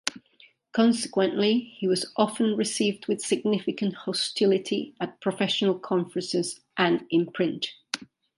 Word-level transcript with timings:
Consequently, 0.71 1.59
he 1.77 1.87
was 1.87 2.11
often 2.17 2.55
received 2.55 3.05
with 3.07 3.21
significant 3.21 3.93
hostility 3.93 4.95
at 4.99 5.21
professional 5.21 5.77
conferences 5.77 6.59
and 6.75 7.05
in 7.11 7.27
print. 7.31 7.75